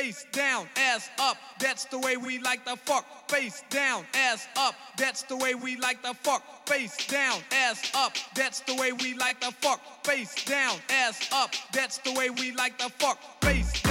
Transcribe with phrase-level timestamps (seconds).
[0.00, 3.30] Face down, ass up, that's the way we like to fuck.
[3.30, 6.66] Face down, ass up, that's the way we like to fuck.
[6.66, 10.02] Face down, ass up, that's the way we like to fuck.
[10.06, 13.18] Face down, ass up, that's the way we like to fuck.
[13.42, 13.89] Face down.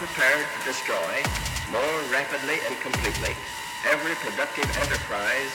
[0.00, 1.12] Prepared to destroy
[1.68, 3.36] more rapidly and completely
[3.92, 5.52] every productive enterprise.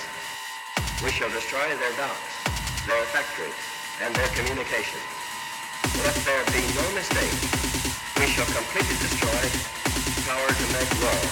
[1.04, 2.46] We shall destroy their docks,
[2.86, 3.58] their factories,
[4.06, 5.02] and their communications.
[6.06, 7.34] Let there be no mistake.
[8.22, 9.44] We shall completely destroy
[10.30, 11.26] power to make war.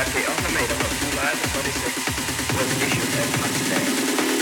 [0.00, 2.08] That the ultimatum of July the 26th
[2.56, 4.35] was issued at Potsdam.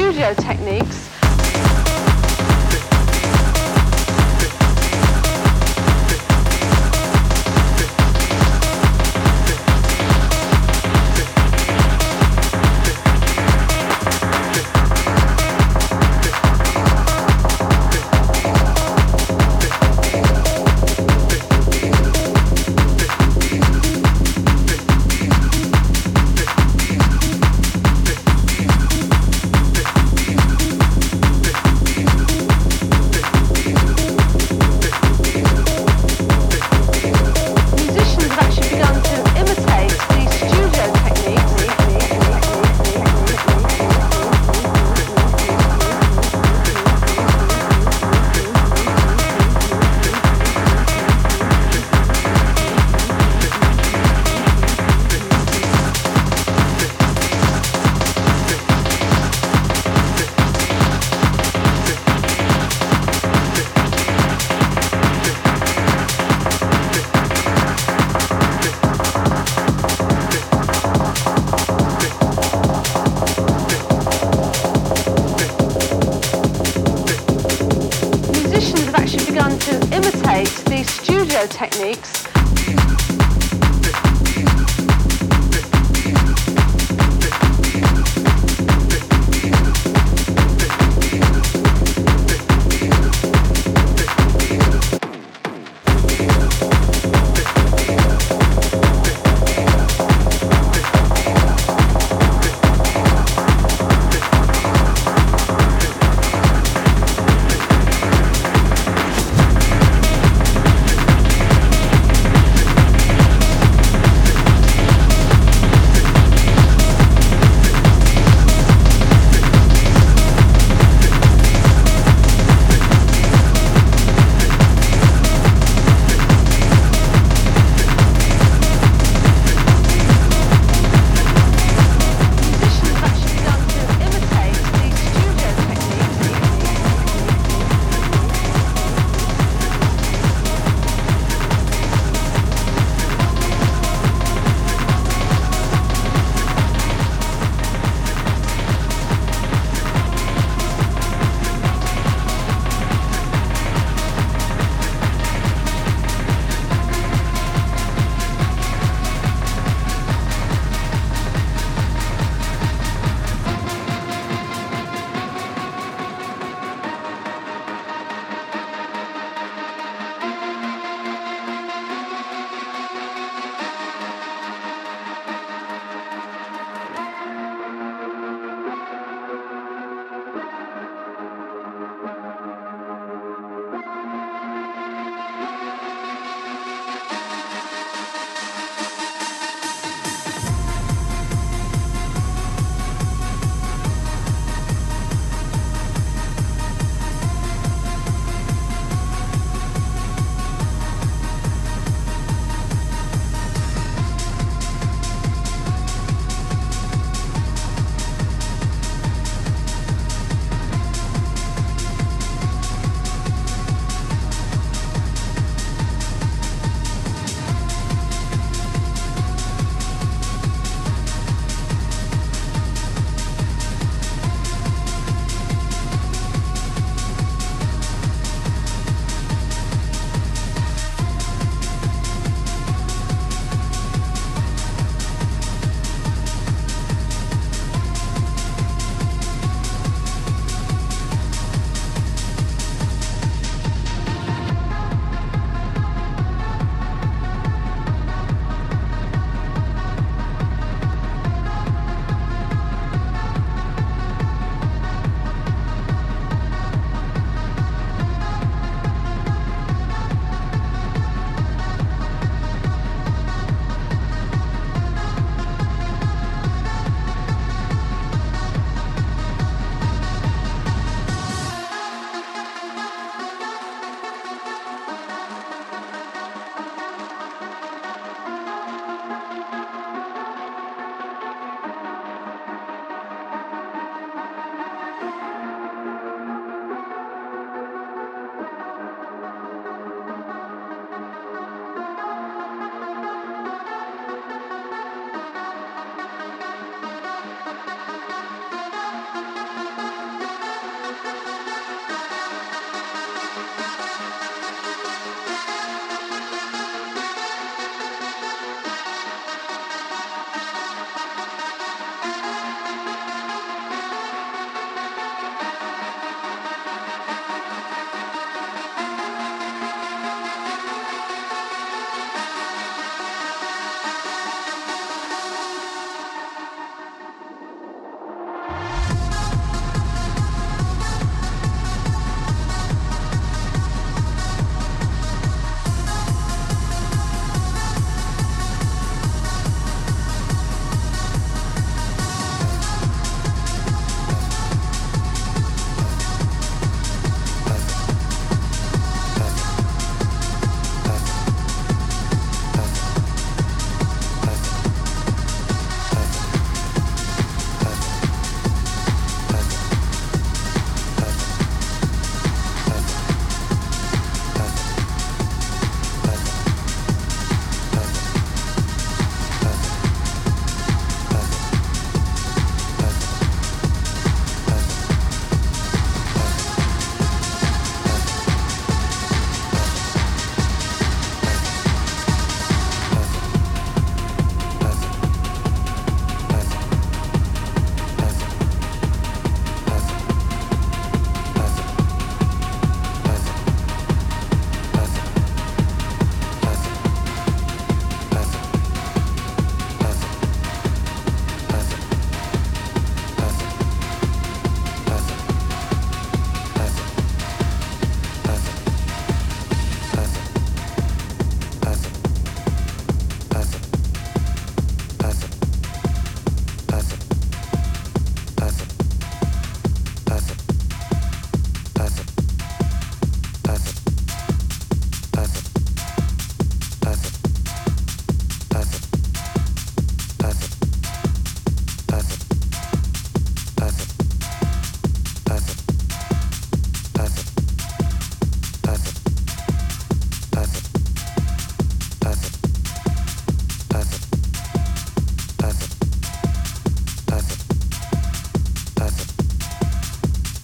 [0.00, 1.19] studio techniques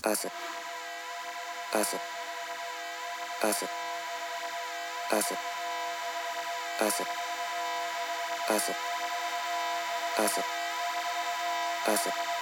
[0.07, 1.93] 汗汗汗
[3.41, 3.53] 汗
[5.11, 5.21] 汗
[10.15, 10.29] 汗
[11.85, 12.36] 汗汗